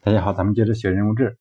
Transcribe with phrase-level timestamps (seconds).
[0.00, 1.40] 大家好，咱们接着写人物志。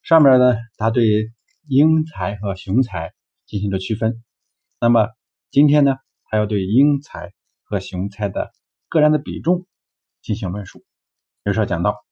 [0.00, 1.30] 上面呢，他对
[1.68, 3.12] 英才和雄才
[3.44, 4.24] 进行了区分。
[4.80, 5.08] 那么
[5.50, 8.50] 今天呢，他要对英才和雄才的
[8.88, 9.66] 个人的比重
[10.22, 10.78] 进行论述。
[11.42, 12.02] 比如说讲到，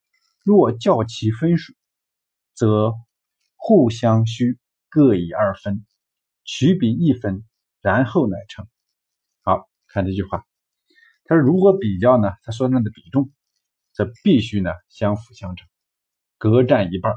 [0.44, 1.72] 若较其分数，
[2.52, 2.92] 则
[3.56, 4.58] 互相需
[4.90, 5.86] 各以二分，
[6.44, 7.42] 取比一分，
[7.80, 8.68] 然后乃成。
[9.42, 10.44] 好看这句话，
[11.24, 13.32] 他说如果比较呢，他说那的比重。
[13.98, 15.66] 则必须呢相辅相成，
[16.36, 17.16] 各占一半，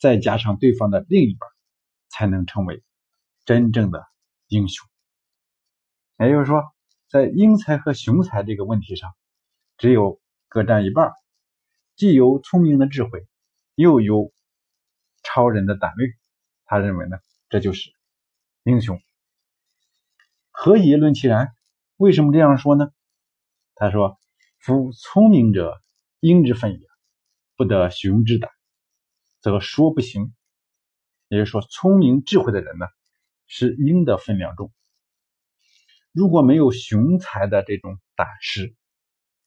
[0.00, 1.48] 再加上对方的另一半，
[2.08, 2.82] 才能成为
[3.44, 4.04] 真正的
[4.48, 4.88] 英雄。
[6.18, 6.64] 也就是说，
[7.08, 9.14] 在英才和雄才这个问题上，
[9.78, 11.12] 只有各占一半，
[11.94, 13.28] 既有聪明的智慧，
[13.76, 14.32] 又有
[15.22, 16.08] 超人的胆略，
[16.64, 17.18] 他认为呢，
[17.50, 17.92] 这就是
[18.64, 19.00] 英雄。
[20.50, 21.54] 何以论其然？
[21.98, 22.90] 为什么这样说呢？
[23.76, 24.18] 他说
[24.58, 25.79] ：“夫聪明者。”
[26.20, 26.86] 鹰之分也，
[27.56, 28.50] 不得雄之胆，
[29.40, 30.34] 则说不行。
[31.28, 32.86] 也就是说，聪明智慧的人呢，
[33.46, 34.70] 是鹰的分量重。
[36.12, 38.74] 如果没有雄才的这种胆识，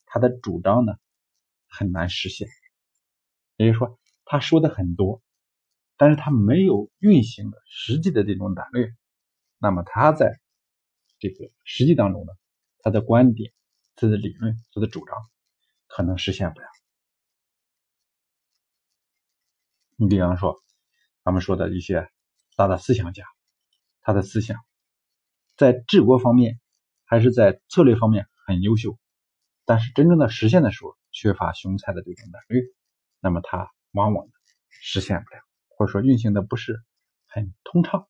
[0.06, 0.94] 他的主张呢
[1.68, 2.48] 很难实现。
[3.58, 5.22] 也就是说，他说的很多，
[5.96, 8.96] 但是他没有运行的实际的这种胆略，
[9.60, 10.40] 那么他在
[11.20, 12.34] 这个实际当中呢，
[12.80, 13.54] 他的观点、
[13.96, 15.16] 他的理论、他的主张。
[15.96, 16.66] 可能实现不了。
[19.96, 20.60] 你比方说，
[21.24, 22.10] 咱们说的一些
[22.56, 23.24] 大的思想家，
[24.02, 24.58] 他的思想
[25.56, 26.60] 在治国方面
[27.06, 28.98] 还是在策略方面很优秀，
[29.66, 32.64] 但是真正的实现的时候缺乏雄才的这种胆略，
[33.20, 34.28] 那么他往往
[34.70, 36.84] 实现不了，或者说运行的不是
[37.28, 38.10] 很通畅。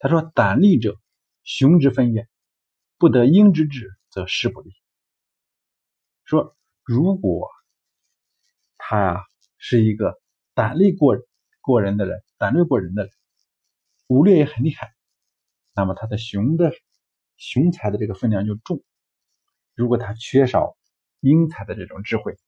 [0.00, 1.00] 他说：“胆力者，
[1.44, 2.28] 雄之分也，
[2.98, 4.74] 不得英之志，则事不利。”
[6.26, 6.57] 说。
[6.88, 7.50] 如果
[8.78, 9.26] 他呀
[9.58, 10.18] 是一个
[10.54, 11.18] 胆力过
[11.60, 13.12] 过人的人，胆略过人的人，
[14.06, 14.94] 武略也很厉害，
[15.74, 16.72] 那么他的雄的
[17.36, 18.82] 雄才的这个分量就重。
[19.74, 20.78] 如果他缺少
[21.20, 22.38] 英才的这种智慧，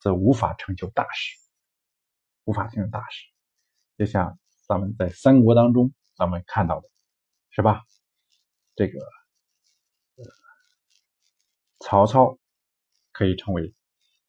[0.00, 1.38] 则无法成就大事，
[2.44, 3.24] 无法成就大事。
[3.96, 6.90] 就像咱们在三国当中咱们看到的，
[7.48, 7.86] 是吧？
[8.76, 8.98] 这个
[11.80, 12.38] 曹操。
[13.18, 13.74] 可以成为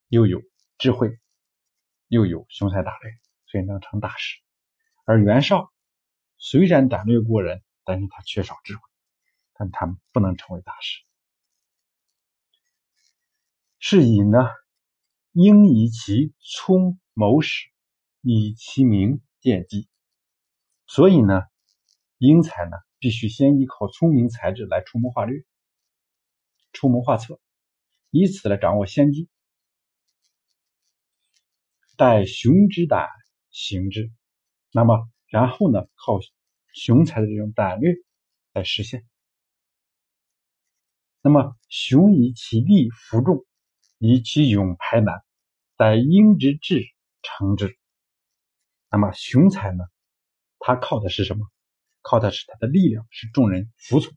[0.08, 0.42] 又有
[0.76, 1.20] 智慧
[2.08, 3.12] 又有雄才大略，
[3.46, 4.40] 所以能成大事。
[5.04, 5.72] 而袁绍
[6.38, 8.82] 虽然胆略过人，但是他缺少智慧，
[9.52, 11.04] 但他不能成为大事。
[13.78, 14.48] 是以呢，
[15.30, 17.68] 应以其聪谋始，
[18.22, 19.88] 以其名见机。
[20.88, 21.42] 所以呢，
[22.18, 25.44] 英才呢，必须先依靠聪明才智来出谋划略、
[26.72, 27.40] 出谋划策。
[28.10, 29.28] 以此来掌握先机，
[31.96, 33.08] 待雄之胆
[33.50, 34.10] 行之，
[34.72, 36.18] 那么然后呢，靠
[36.74, 37.94] 雄才的这种胆略
[38.52, 39.06] 来实现。
[41.22, 43.46] 那么雄以其力服众，
[43.98, 45.22] 以其勇排难，
[45.76, 46.82] 待英之志
[47.22, 47.78] 成之。
[48.90, 49.84] 那么雄才呢，
[50.58, 51.46] 他靠的是什么？
[52.02, 54.10] 靠的是他的力量，是众人服从；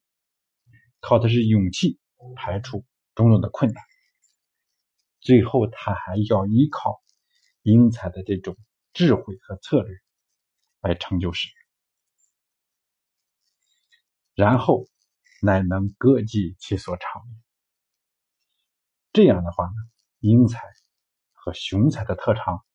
[0.99, 1.99] 靠的是勇气，
[2.35, 2.85] 排除。
[3.15, 3.83] 种种的困难，
[5.21, 7.01] 最后他还要依靠
[7.61, 8.57] 英才的这种
[8.91, 9.97] 智慧和策略
[10.81, 11.53] 来成就事业，
[14.33, 14.87] 然后
[15.41, 17.23] 乃能各尽其所长。
[19.11, 19.75] 这样的话呢，
[20.19, 20.61] 英才
[21.31, 22.65] 和雄才的特长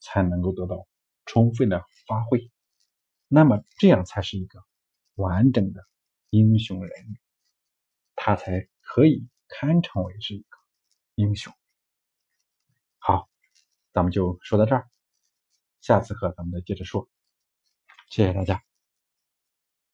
[0.00, 0.88] 才能够得到
[1.26, 2.50] 充分的发挥，
[3.28, 4.64] 那么这样才是一个
[5.14, 5.86] 完整的
[6.30, 7.16] 英雄人物，
[8.16, 9.28] 他才可以。
[9.48, 10.58] 堪称为是一个
[11.14, 11.52] 英雄。
[12.98, 13.28] 好，
[13.92, 14.88] 咱们就说到这儿，
[15.80, 17.08] 下次课咱们再接着说。
[18.10, 18.67] 谢谢大家。